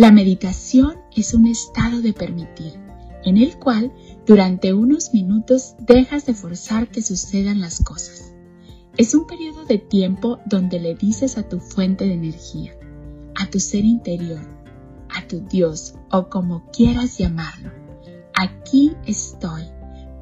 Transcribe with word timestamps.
la 0.00 0.10
meditación 0.10 0.94
es 1.14 1.34
un 1.34 1.46
estado 1.46 2.00
de 2.00 2.14
permitir, 2.14 2.72
en 3.22 3.36
el 3.36 3.58
cual 3.58 3.92
durante 4.26 4.72
unos 4.72 5.12
minutos 5.12 5.74
dejas 5.78 6.24
de 6.24 6.32
forzar 6.32 6.88
que 6.88 7.02
sucedan 7.02 7.60
las 7.60 7.84
cosas. 7.84 8.32
Es 8.96 9.14
un 9.14 9.26
periodo 9.26 9.66
de 9.66 9.76
tiempo 9.76 10.38
donde 10.46 10.80
le 10.80 10.94
dices 10.94 11.36
a 11.36 11.46
tu 11.46 11.60
fuente 11.60 12.06
de 12.06 12.14
energía, 12.14 12.72
a 13.34 13.50
tu 13.50 13.60
ser 13.60 13.84
interior, 13.84 14.40
a 15.10 15.28
tu 15.28 15.40
Dios 15.40 15.96
o 16.10 16.30
como 16.30 16.64
quieras 16.70 17.18
llamarlo, 17.18 17.70
aquí 18.32 18.92
estoy, 19.04 19.64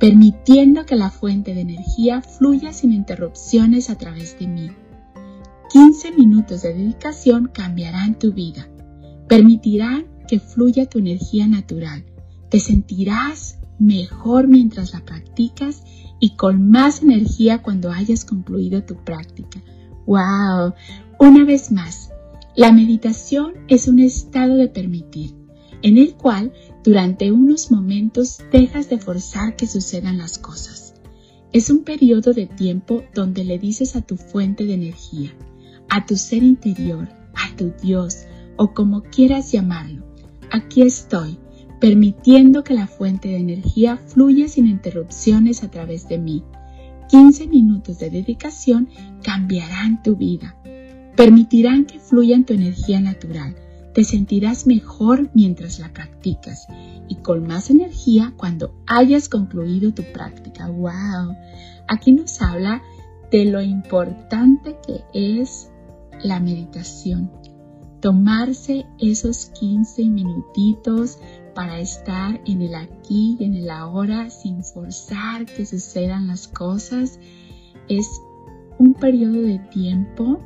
permitiendo 0.00 0.86
que 0.86 0.96
la 0.96 1.10
fuente 1.10 1.54
de 1.54 1.60
energía 1.60 2.20
fluya 2.20 2.72
sin 2.72 2.92
interrupciones 2.92 3.90
a 3.90 3.94
través 3.96 4.36
de 4.40 4.48
mí. 4.48 4.70
15 5.70 6.10
minutos 6.16 6.62
de 6.62 6.74
dedicación 6.74 7.48
cambiarán 7.54 8.18
tu 8.18 8.32
vida 8.32 8.67
permitirán 9.28 10.06
que 10.26 10.40
fluya 10.40 10.88
tu 10.88 10.98
energía 10.98 11.46
natural. 11.46 12.04
Te 12.50 12.60
sentirás 12.60 13.58
mejor 13.78 14.48
mientras 14.48 14.92
la 14.92 15.04
practicas 15.04 15.82
y 16.20 16.36
con 16.36 16.70
más 16.70 17.02
energía 17.02 17.62
cuando 17.62 17.92
hayas 17.92 18.24
concluido 18.24 18.82
tu 18.82 18.96
práctica. 18.96 19.62
¡Wow! 20.06 20.74
Una 21.20 21.44
vez 21.44 21.70
más, 21.70 22.10
la 22.56 22.72
meditación 22.72 23.54
es 23.68 23.86
un 23.86 24.00
estado 24.00 24.56
de 24.56 24.68
permitir, 24.68 25.34
en 25.82 25.98
el 25.98 26.14
cual 26.14 26.52
durante 26.82 27.30
unos 27.30 27.70
momentos 27.70 28.40
dejas 28.50 28.88
de 28.88 28.98
forzar 28.98 29.56
que 29.56 29.66
sucedan 29.66 30.18
las 30.18 30.38
cosas. 30.38 30.94
Es 31.52 31.70
un 31.70 31.84
periodo 31.84 32.32
de 32.32 32.46
tiempo 32.46 33.04
donde 33.14 33.44
le 33.44 33.58
dices 33.58 33.96
a 33.96 34.02
tu 34.02 34.16
fuente 34.16 34.64
de 34.64 34.74
energía, 34.74 35.30
a 35.88 36.04
tu 36.04 36.16
ser 36.16 36.42
interior, 36.42 37.08
a 37.34 37.56
tu 37.56 37.72
Dios, 37.80 38.26
o 38.58 38.74
como 38.74 39.02
quieras 39.02 39.50
llamarlo. 39.50 40.04
Aquí 40.50 40.82
estoy, 40.82 41.38
permitiendo 41.80 42.64
que 42.64 42.74
la 42.74 42.86
fuente 42.86 43.28
de 43.28 43.38
energía 43.38 43.96
fluya 43.96 44.48
sin 44.48 44.66
interrupciones 44.66 45.62
a 45.62 45.70
través 45.70 46.08
de 46.08 46.18
mí. 46.18 46.44
15 47.08 47.46
minutos 47.46 47.98
de 47.98 48.10
dedicación 48.10 48.88
cambiarán 49.22 50.02
tu 50.02 50.16
vida. 50.16 50.56
Permitirán 51.16 51.86
que 51.86 51.98
fluya 51.98 52.36
tu 52.44 52.52
energía 52.52 53.00
natural. 53.00 53.56
Te 53.94 54.04
sentirás 54.04 54.66
mejor 54.66 55.30
mientras 55.34 55.78
la 55.78 55.92
practicas 55.92 56.66
y 57.08 57.16
con 57.16 57.46
más 57.46 57.70
energía 57.70 58.34
cuando 58.36 58.74
hayas 58.86 59.28
concluido 59.28 59.92
tu 59.92 60.02
práctica. 60.12 60.68
¡Wow! 60.68 61.34
Aquí 61.88 62.12
nos 62.12 62.40
habla 62.42 62.82
de 63.30 63.46
lo 63.46 63.62
importante 63.62 64.76
que 64.86 65.02
es 65.14 65.70
la 66.22 66.40
meditación 66.40 67.30
tomarse 68.00 68.86
esos 68.98 69.46
15 69.58 70.04
minutitos 70.04 71.18
para 71.54 71.80
estar 71.80 72.40
en 72.46 72.62
el 72.62 72.74
aquí 72.74 73.36
y 73.38 73.44
en 73.44 73.54
el 73.54 73.70
ahora 73.70 74.30
sin 74.30 74.62
forzar 74.62 75.46
que 75.46 75.66
sucedan 75.66 76.28
las 76.28 76.46
cosas 76.46 77.18
es 77.88 78.06
un 78.78 78.94
periodo 78.94 79.42
de 79.42 79.58
tiempo 79.70 80.40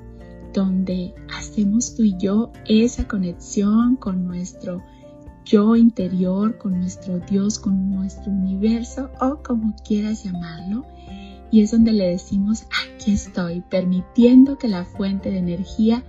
donde 0.55 1.15
hacemos 1.37 1.95
tú 1.95 2.03
y 2.03 2.17
yo 2.19 2.53
esa 2.67 3.07
conexión 3.09 3.97
con 3.97 4.27
nuestro 4.27 4.83
yo 5.45 5.77
interior, 5.77 6.57
con 6.59 6.79
nuestro 6.79 7.19
Dios, 7.19 7.59
con 7.59 7.91
nuestro 7.91 8.31
universo 8.31 9.11
o 9.21 9.43
como 9.43 9.75
quieras 9.85 10.25
llamarlo. 10.25 10.87
Y 11.51 11.61
es 11.61 11.73
donde 11.73 11.93
le 11.93 12.09
decimos, 12.09 12.65
aquí 12.85 13.13
estoy, 13.13 13.61
permitiendo 13.61 14.57
que 14.57 14.69
la 14.69 14.85
fuente 14.85 15.31
de 15.31 15.39
energía 15.39 16.03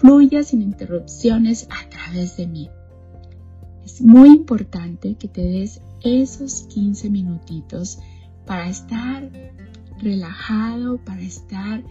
fluya 0.00 0.44
sin 0.44 0.62
interrupciones 0.62 1.66
a 1.70 1.88
través 1.90 2.36
de 2.36 2.46
mí. 2.46 2.70
Es 3.84 4.00
muy 4.00 4.28
importante 4.28 5.16
que 5.16 5.26
te 5.26 5.42
des 5.42 5.80
esos 6.02 6.62
15 6.68 7.10
minutitos 7.10 7.98
para 8.46 8.68
estar 8.68 9.28
relajado, 9.98 10.98
para 11.04 11.20
estar 11.20 11.82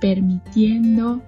permitiendo 0.00 1.22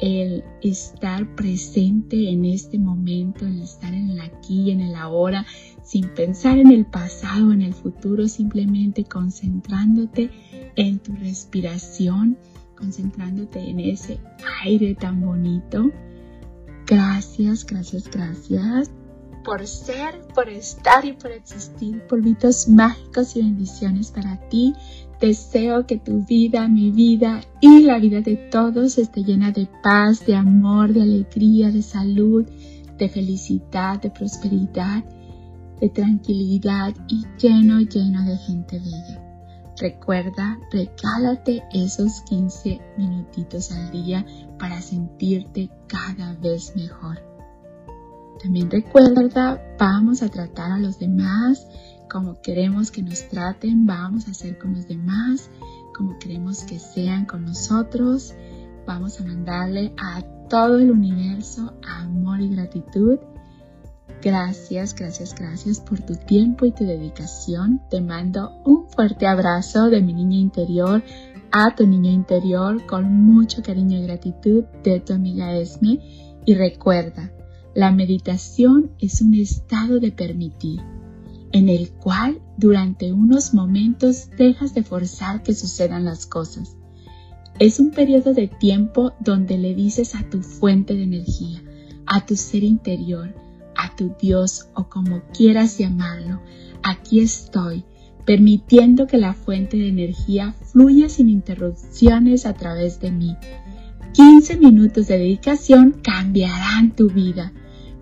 el 0.00 0.42
estar 0.62 1.34
presente 1.34 2.30
en 2.30 2.46
este 2.46 2.78
momento, 2.78 3.46
el 3.46 3.60
estar 3.60 3.92
en 3.92 4.10
el 4.10 4.20
aquí 4.20 4.70
en 4.70 4.80
el 4.80 4.94
ahora, 4.94 5.44
sin 5.84 6.08
pensar 6.14 6.58
en 6.58 6.70
el 6.70 6.86
pasado, 6.86 7.52
en 7.52 7.60
el 7.60 7.74
futuro, 7.74 8.26
simplemente 8.26 9.04
concentrándote 9.04 10.30
en 10.76 10.98
tu 11.00 11.12
respiración 11.12 12.38
concentrándote 12.78 13.58
en 13.58 13.80
ese 13.80 14.20
aire 14.62 14.94
tan 14.94 15.20
bonito. 15.20 15.90
Gracias, 16.86 17.66
gracias, 17.66 18.08
gracias 18.10 18.90
por 19.44 19.66
ser, 19.66 20.20
por 20.34 20.48
estar 20.48 21.04
y 21.04 21.12
por 21.12 21.30
existir. 21.30 22.02
Polvitos 22.06 22.68
mágicos 22.68 23.34
y 23.34 23.42
bendiciones 23.42 24.10
para 24.10 24.36
ti. 24.48 24.74
Deseo 25.20 25.86
que 25.86 25.96
tu 25.98 26.22
vida, 26.24 26.68
mi 26.68 26.90
vida 26.90 27.40
y 27.60 27.80
la 27.80 27.98
vida 27.98 28.20
de 28.20 28.36
todos 28.36 28.98
esté 28.98 29.24
llena 29.24 29.50
de 29.50 29.66
paz, 29.82 30.24
de 30.26 30.36
amor, 30.36 30.92
de 30.92 31.02
alegría, 31.02 31.70
de 31.70 31.82
salud, 31.82 32.46
de 32.98 33.08
felicidad, 33.08 34.00
de 34.00 34.10
prosperidad, 34.10 35.02
de 35.80 35.88
tranquilidad 35.88 36.94
y 37.08 37.24
lleno, 37.38 37.80
lleno 37.80 38.24
de 38.24 38.36
gente 38.36 38.78
bella. 38.78 39.27
Recuerda, 39.80 40.58
regálate 40.72 41.62
esos 41.72 42.22
15 42.22 42.80
minutitos 42.96 43.70
al 43.70 43.92
día 43.92 44.26
para 44.58 44.82
sentirte 44.82 45.70
cada 45.86 46.34
vez 46.34 46.74
mejor. 46.74 47.20
También 48.42 48.70
recuerda, 48.70 49.62
vamos 49.78 50.22
a 50.22 50.28
tratar 50.28 50.72
a 50.72 50.78
los 50.78 50.98
demás 50.98 51.66
como 52.10 52.40
queremos 52.40 52.90
que 52.90 53.02
nos 53.02 53.28
traten, 53.28 53.86
vamos 53.86 54.26
a 54.26 54.32
hacer 54.32 54.58
con 54.58 54.74
los 54.74 54.88
demás 54.88 55.50
como 55.96 56.18
queremos 56.18 56.64
que 56.64 56.78
sean 56.78 57.24
con 57.26 57.44
nosotros. 57.44 58.34
Vamos 58.86 59.20
a 59.20 59.24
mandarle 59.24 59.92
a 59.98 60.22
todo 60.48 60.78
el 60.78 60.90
universo 60.90 61.74
amor 61.86 62.40
y 62.40 62.48
gratitud 62.48 63.18
Gracias, 64.20 64.96
gracias, 64.96 65.32
gracias 65.32 65.78
por 65.78 66.00
tu 66.00 66.16
tiempo 66.16 66.66
y 66.66 66.72
tu 66.72 66.84
dedicación. 66.84 67.80
Te 67.88 68.00
mando 68.00 68.60
un 68.64 68.88
fuerte 68.88 69.28
abrazo 69.28 69.90
de 69.90 70.02
mi 70.02 70.12
niña 70.12 70.38
interior 70.38 71.04
a 71.52 71.74
tu 71.76 71.86
niño 71.86 72.10
interior 72.10 72.84
con 72.86 73.04
mucho 73.04 73.62
cariño 73.62 73.98
y 73.98 74.02
gratitud 74.02 74.64
de 74.82 74.98
tu 74.98 75.12
amiga 75.12 75.56
Esme. 75.56 76.00
Y 76.44 76.54
recuerda, 76.54 77.30
la 77.74 77.92
meditación 77.92 78.90
es 78.98 79.22
un 79.22 79.34
estado 79.34 80.00
de 80.00 80.10
permitir, 80.10 80.80
en 81.52 81.68
el 81.68 81.90
cual 81.92 82.40
durante 82.56 83.12
unos 83.12 83.54
momentos 83.54 84.30
dejas 84.36 84.74
de 84.74 84.82
forzar 84.82 85.44
que 85.44 85.54
sucedan 85.54 86.04
las 86.04 86.26
cosas. 86.26 86.76
Es 87.60 87.78
un 87.78 87.92
periodo 87.92 88.34
de 88.34 88.48
tiempo 88.48 89.12
donde 89.20 89.58
le 89.58 89.74
dices 89.76 90.16
a 90.16 90.28
tu 90.28 90.42
fuente 90.42 90.94
de 90.94 91.04
energía, 91.04 91.62
a 92.06 92.26
tu 92.26 92.34
ser 92.34 92.64
interior, 92.64 93.34
tu 93.98 94.14
Dios 94.18 94.68
o 94.74 94.88
como 94.88 95.22
quieras 95.36 95.76
llamarlo, 95.76 96.40
aquí 96.84 97.20
estoy, 97.20 97.84
permitiendo 98.24 99.08
que 99.08 99.18
la 99.18 99.34
fuente 99.34 99.76
de 99.76 99.88
energía 99.88 100.54
fluya 100.72 101.08
sin 101.08 101.28
interrupciones 101.28 102.46
a 102.46 102.54
través 102.54 103.00
de 103.00 103.10
mí. 103.10 103.36
15 104.12 104.56
minutos 104.56 105.08
de 105.08 105.18
dedicación 105.18 106.00
cambiarán 106.02 106.94
tu 106.94 107.10
vida. 107.10 107.52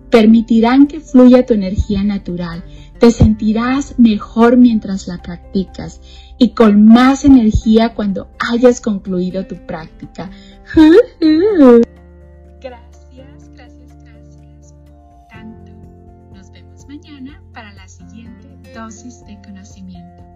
permitirán 0.09 0.87
que 0.87 1.01
fluya 1.01 1.45
tu 1.45 1.53
energía 1.53 2.01
natural. 2.01 2.63
Te 2.97 3.11
sentirás 3.11 3.99
mejor 3.99 4.55
mientras 4.55 5.05
la 5.05 5.21
practicas 5.21 5.99
y 6.37 6.51
con 6.51 6.85
más 6.85 7.25
energía 7.25 7.93
cuando 7.93 8.29
hayas 8.39 8.79
concluido 8.79 9.45
tu 9.47 9.55
práctica. 9.65 10.31
Dosis 18.87 19.21
de 19.25 19.35
conocimiento. 19.41 20.26